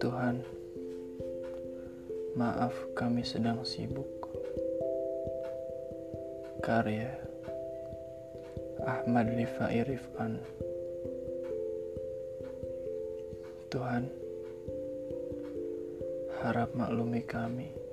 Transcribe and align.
Tuhan, 0.00 0.40
maaf 2.32 2.72
kami 2.96 3.20
sedang 3.20 3.60
sibuk. 3.68 4.08
Karya 6.64 7.20
Ahmad 8.80 9.28
Rifai 9.36 9.84
Rifan 9.84 10.40
Tuhan, 13.68 14.08
harap 16.40 16.72
maklumi 16.72 17.20
kami. 17.28 17.85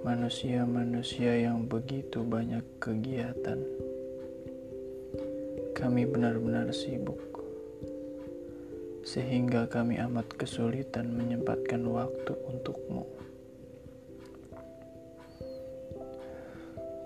Manusia-manusia 0.00 1.44
yang 1.44 1.68
begitu 1.68 2.24
banyak 2.24 2.64
kegiatan. 2.80 3.60
Kami 5.76 6.08
benar-benar 6.08 6.72
sibuk. 6.72 7.20
Sehingga 9.04 9.68
kami 9.68 10.00
amat 10.00 10.40
kesulitan 10.40 11.12
menyempatkan 11.12 11.84
waktu 11.84 12.32
untukmu. 12.48 13.04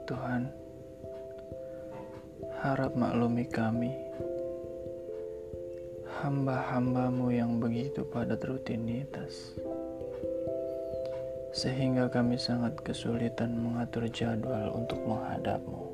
Tuhan, 0.06 0.54
harap 2.62 2.94
maklumi 2.94 3.50
kami 3.50 3.90
hamba-hambamu 6.24 7.28
yang 7.34 7.60
begitu 7.60 8.00
padat 8.08 8.40
rutinitas, 8.48 9.52
sehingga 11.54 12.10
kami 12.10 12.34
sangat 12.34 12.74
kesulitan 12.82 13.54
mengatur 13.54 14.10
jadwal 14.10 14.74
untuk 14.74 14.98
menghadapmu. 15.06 15.86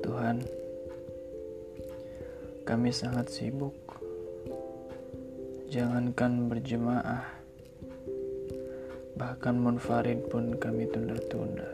Tuhan, 0.00 0.40
kami 2.64 2.88
sangat 2.88 3.28
sibuk. 3.28 3.76
Jangankan 5.68 6.48
berjemaah, 6.48 7.28
bahkan 9.20 9.60
munfarid 9.60 10.32
pun 10.32 10.56
kami 10.56 10.88
tunda-tunda. 10.88 11.68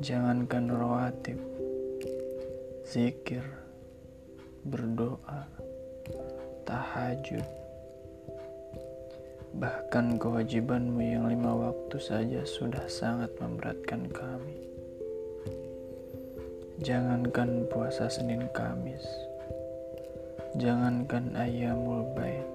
Jangankan 0.00 0.72
rawatib, 0.72 1.40
zikir, 2.84 3.44
berdoa, 4.64 5.48
tahajud, 6.68 7.44
bahkan 9.56 10.20
kewajibanmu 10.20 11.00
yang 11.00 11.28
lima 11.28 11.70
waktu 11.70 11.96
saja 12.00 12.40
sudah 12.44 12.84
sangat 12.88 13.32
memberatkan 13.40 14.08
kami. 14.12 14.68
Jangankan 16.80 17.68
puasa 17.68 18.08
Senin 18.08 18.48
Kamis, 18.56 19.04
jangankan 20.56 21.36
ayamul 21.36 22.08
bait, 22.16 22.48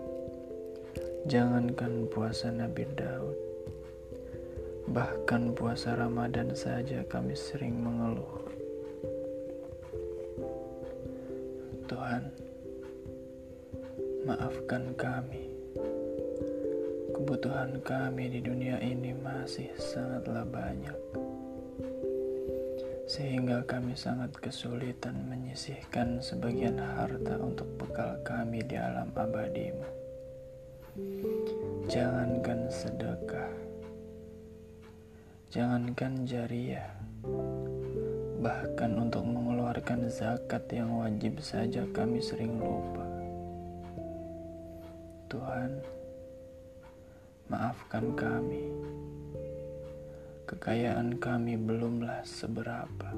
jangankan 1.30 2.10
puasa 2.10 2.50
Nabi 2.50 2.90
Daud, 2.98 3.46
Bahkan 4.86 5.58
puasa 5.58 5.98
Ramadan 5.98 6.54
saja 6.54 7.02
kami 7.10 7.34
sering 7.34 7.74
mengeluh. 7.82 8.46
Tuhan, 11.86 12.34
maafkan 14.26 14.98
kami. 14.98 15.54
Kebutuhan 17.14 17.78
kami 17.86 18.26
di 18.34 18.42
dunia 18.42 18.82
ini 18.82 19.14
masih 19.14 19.70
sangatlah 19.78 20.50
banyak. 20.50 20.98
Sehingga 23.06 23.62
kami 23.70 23.94
sangat 23.94 24.34
kesulitan 24.34 25.30
menyisihkan 25.30 26.26
sebagian 26.26 26.82
harta 26.82 27.38
untuk 27.38 27.70
bekal 27.78 28.18
kami 28.26 28.66
di 28.66 28.82
alam 28.82 29.14
abadimu. 29.14 29.86
Jangankan 31.86 32.66
sedekah, 32.74 33.54
Jangankan 35.54 36.26
jariah, 36.26 36.98
bahkan 38.46 38.94
untuk 39.02 39.26
mengeluarkan 39.26 40.06
zakat 40.06 40.70
yang 40.70 41.02
wajib 41.02 41.42
saja 41.42 41.82
kami 41.90 42.22
sering 42.22 42.62
lupa. 42.62 43.02
Tuhan, 45.26 45.82
maafkan 47.50 48.14
kami. 48.14 48.70
Kekayaan 50.46 51.18
kami 51.18 51.58
belumlah 51.58 52.22
seberapa. 52.22 53.10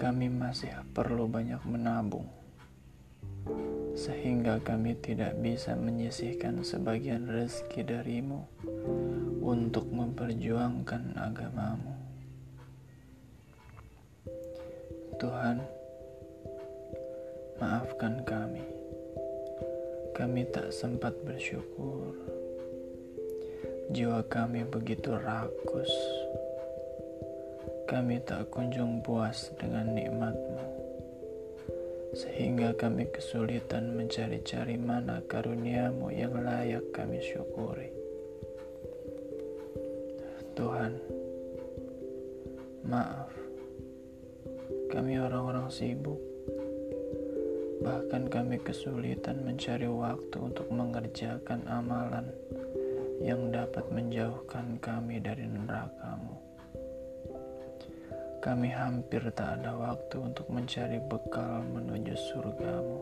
Kami 0.00 0.26
masih 0.32 0.72
perlu 0.96 1.28
banyak 1.28 1.60
menabung, 1.68 2.24
sehingga 3.92 4.64
kami 4.64 4.96
tidak 4.96 5.36
bisa 5.44 5.76
menyisihkan 5.76 6.64
sebagian 6.64 7.28
rezeki 7.28 7.84
darimu 7.84 8.48
untuk 9.44 9.92
memperjuangkan 9.92 11.20
agamamu. 11.20 11.99
Tuhan, 15.20 15.60
maafkan 17.60 18.24
kami. 18.24 18.64
Kami 20.16 20.48
tak 20.48 20.72
sempat 20.72 21.12
bersyukur. 21.28 22.16
Jiwa 23.92 24.24
kami 24.32 24.64
begitu 24.64 25.12
rakus. 25.12 25.92
Kami 27.84 28.24
tak 28.24 28.48
kunjung 28.48 29.04
puas 29.04 29.52
dengan 29.60 29.92
nikmatmu. 29.92 30.64
Sehingga 32.16 32.72
kami 32.80 33.04
kesulitan 33.12 33.92
mencari-cari 33.92 34.80
mana 34.80 35.20
karuniamu 35.28 36.08
yang 36.16 36.32
layak 36.32 36.96
kami 36.96 37.20
syukuri. 37.20 37.92
Tuhan, 40.56 40.96
maaf, 42.88 43.39
kami 44.90 45.22
orang-orang 45.22 45.70
sibuk, 45.70 46.18
bahkan 47.80 48.26
kami 48.26 48.58
kesulitan 48.58 49.46
mencari 49.46 49.86
waktu 49.86 50.36
untuk 50.36 50.66
mengerjakan 50.68 51.62
amalan 51.70 52.28
yang 53.22 53.54
dapat 53.54 53.86
menjauhkan 53.94 54.82
kami 54.82 55.22
dari 55.22 55.46
nerakamu. 55.46 56.36
Kami 58.42 58.68
hampir 58.74 59.22
tak 59.32 59.62
ada 59.62 59.78
waktu 59.78 60.16
untuk 60.20 60.50
mencari 60.50 60.98
bekal 61.06 61.62
menuju 61.70 62.14
surgamu. 62.34 63.00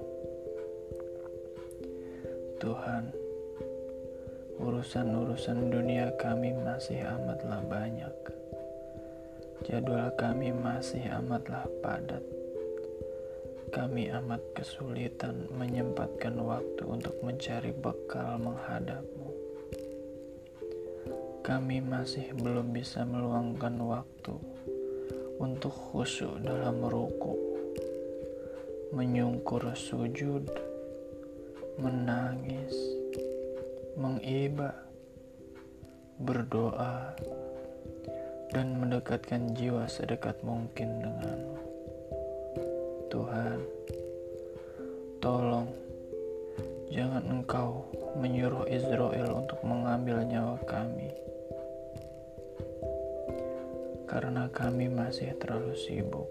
Tuhan, 2.59 3.15
Urusan-urusan 4.59 5.71
dunia 5.71 6.11
kami 6.19 6.51
masih 6.51 6.99
amatlah 7.07 7.63
banyak. 7.71 8.38
Jadwal 9.69 10.09
kami 10.17 10.49
masih 10.49 11.13
amatlah 11.13 11.69
padat. 11.85 12.25
Kami 13.69 14.09
amat 14.17 14.41
kesulitan 14.57 15.45
menyempatkan 15.53 16.41
waktu 16.41 16.89
untuk 16.89 17.13
mencari 17.21 17.77
bekal 17.77 18.41
menghadapmu. 18.41 19.29
Kami 21.45 21.85
masih 21.85 22.33
belum 22.41 22.73
bisa 22.73 23.05
meluangkan 23.05 23.77
waktu 23.85 24.41
untuk 25.37 25.77
khusyuk 25.77 26.41
dalam 26.41 26.81
ruku, 26.89 27.37
menyungkur 28.97 29.69
sujud, 29.77 30.49
menangis, 31.77 32.73
mengiba, 34.01 34.73
berdoa, 36.17 37.13
dan 38.49 38.81
mendekatkan 38.81 39.53
jiwa 39.53 39.85
sedekat 39.85 40.41
mungkin 40.41 41.05
denganmu. 41.05 41.59
Tuhan, 43.13 43.61
tolong 45.21 45.69
jangan 46.89 47.25
engkau 47.29 47.85
menyuruh 48.17 48.65
Israel 48.73 49.45
untuk 49.45 49.61
mengambil 49.65 50.25
nyawa 50.25 50.57
kami. 50.65 51.13
Karena 54.09 54.49
kami 54.49 54.89
masih 54.89 55.37
terlalu 55.37 55.77
sibuk. 55.77 56.29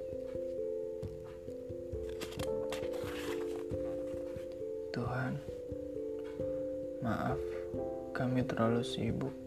Tuhan, 4.89 5.37
maaf 7.05 7.37
kami 8.17 8.41
terlalu 8.41 8.81
sibuk. 8.81 9.46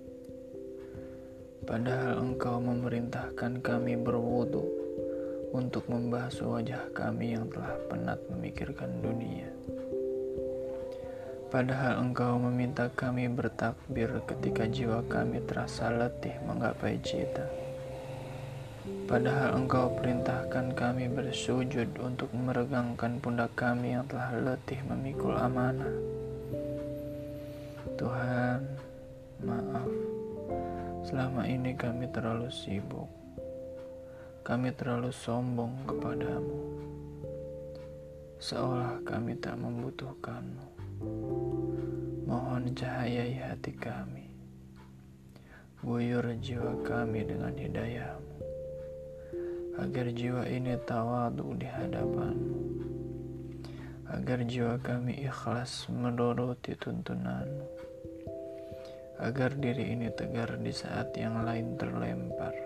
Padahal 1.71 2.19
engkau 2.19 2.59
memerintahkan 2.59 3.63
kami 3.63 3.95
berwudu 3.95 4.67
untuk 5.55 5.87
membahas 5.87 6.35
wajah 6.43 6.91
kami 6.91 7.39
yang 7.39 7.47
telah 7.47 7.79
penat 7.87 8.19
memikirkan 8.27 8.91
dunia. 8.99 9.47
Padahal 11.47 12.03
engkau 12.03 12.43
meminta 12.43 12.91
kami 12.91 13.31
bertakbir 13.31 14.11
ketika 14.27 14.67
jiwa 14.67 15.07
kami 15.07 15.39
terasa 15.47 15.95
letih 15.95 16.35
menggapai 16.43 16.99
cita. 17.07 17.47
Padahal 19.07 19.55
engkau 19.63 19.95
perintahkan 19.95 20.75
kami 20.75 21.07
bersujud 21.07 21.87
untuk 22.03 22.35
meregangkan 22.35 23.23
pundak 23.23 23.55
kami 23.55 23.95
yang 23.95 24.11
telah 24.11 24.35
letih 24.43 24.83
memikul 24.91 25.39
amanah. 25.39 25.95
Tuhan. 27.95 28.90
Selama 31.11 31.43
ini 31.43 31.75
kami 31.75 32.07
terlalu 32.15 32.55
sibuk. 32.55 33.11
Kami 34.47 34.71
terlalu 34.79 35.11
sombong 35.11 35.83
kepadamu. 35.83 36.63
Seolah 38.39 39.03
kami 39.03 39.35
tak 39.43 39.59
membutuhkanmu. 39.59 40.67
Mohon 42.31 42.71
cahayai 42.79 43.43
hati 43.43 43.75
kami. 43.75 44.31
Guyur 45.83 46.31
jiwa 46.39 46.79
kami 46.87 47.27
dengan 47.27 47.59
hidayahmu. 47.59 48.37
Agar 49.83 50.15
jiwa 50.15 50.47
ini 50.47 50.79
tawadu 50.87 51.59
di 51.59 51.67
hadapanmu. 51.67 52.63
Agar 54.15 54.47
jiwa 54.47 54.79
kami 54.79 55.27
ikhlas 55.27 55.91
menuruti 55.91 56.79
tuntunanmu. 56.79 57.67
Agar 59.21 59.53
diri 59.53 59.93
ini 59.93 60.09
tegar 60.09 60.57
di 60.57 60.73
saat 60.73 61.13
yang 61.13 61.45
lain 61.45 61.77
terlempar. 61.77 62.57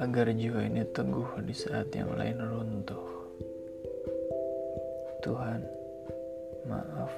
Agar 0.00 0.32
jiwa 0.32 0.64
ini 0.64 0.88
teguh 0.88 1.36
di 1.44 1.52
saat 1.52 1.92
yang 1.92 2.16
lain 2.16 2.40
runtuh. 2.40 3.06
Tuhan, 5.20 5.60
maaf. 6.64 7.12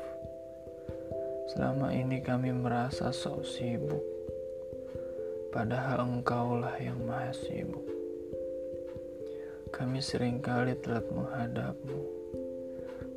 Selama 1.54 1.94
ini 1.94 2.18
kami 2.18 2.50
merasa 2.50 3.14
sok 3.14 3.46
sibuk, 3.46 4.02
padahal 5.54 6.10
Engkaulah 6.10 6.74
yang 6.82 6.98
maha 7.06 7.30
sibuk. 7.30 7.86
Kami 9.70 10.02
sering 10.02 10.42
kali 10.42 10.74
telat 10.82 11.06
menghadapmu, 11.14 12.19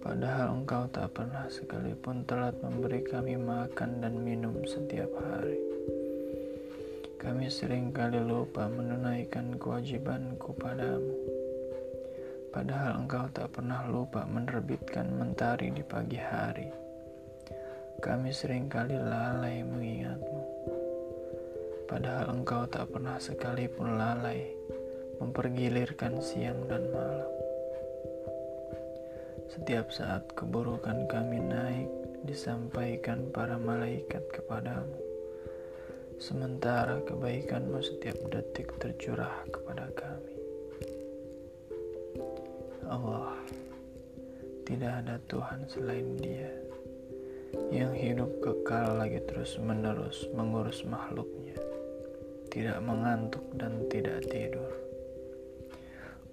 padahal 0.04 0.60
Engkau 0.60 0.84
tak 0.92 1.16
pernah 1.16 1.48
sekalipun 1.48 2.28
telat 2.28 2.60
memberi 2.60 3.00
kami 3.08 3.40
makan 3.40 4.04
dan 4.04 4.20
minum 4.20 4.60
setiap 4.68 5.10
hari. 5.16 5.74
Kami 7.24 7.48
sering 7.48 7.96
kali 7.96 8.20
lupa 8.20 8.68
menunaikan 8.68 9.56
kewajibanku 9.56 10.52
padamu. 10.60 11.16
Padahal 12.52 13.00
engkau 13.00 13.32
tak 13.32 13.56
pernah 13.56 13.88
lupa 13.88 14.28
menerbitkan 14.28 15.08
mentari 15.08 15.72
di 15.72 15.88
pagi 15.88 16.20
hari. 16.20 16.68
Kami 18.04 18.28
sering 18.28 18.68
kali 18.68 19.00
lalai 19.00 19.64
mengingatmu. 19.64 20.44
Padahal 21.88 22.36
engkau 22.36 22.68
tak 22.68 22.92
pernah 22.92 23.16
sekalipun 23.16 23.96
lalai 23.96 24.44
mempergilirkan 25.24 26.20
siang 26.20 26.68
dan 26.68 26.92
malam. 26.92 27.43
Setiap 29.54 29.94
saat 29.94 30.34
keburukan 30.34 31.06
kami 31.06 31.38
naik 31.38 31.86
disampaikan 32.26 33.30
para 33.30 33.54
malaikat 33.62 34.26
kepadamu. 34.34 34.98
Sementara 36.18 36.98
kebaikanmu 37.06 37.78
setiap 37.86 38.18
detik 38.34 38.74
tercurah 38.82 39.46
kepada 39.54 39.94
kami. 39.94 40.36
Allah. 42.90 43.38
Tidak 44.66 44.94
ada 45.06 45.22
Tuhan 45.30 45.70
selain 45.70 46.18
Dia 46.18 46.50
yang 47.70 47.94
hidup 47.94 48.42
kekal 48.42 48.98
lagi 49.06 49.22
terus-menerus 49.30 50.34
mengurus 50.34 50.82
makhluknya, 50.82 51.62
tidak 52.50 52.82
mengantuk 52.82 53.46
dan 53.54 53.86
tidak 53.86 54.26
tidur. 54.34 54.74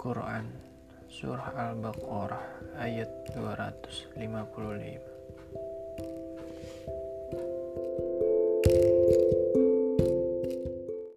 Quran 0.00 0.69
Surah 1.10 1.50
Al-Baqarah 1.58 2.78
ayat 2.78 3.10
255 3.34 4.14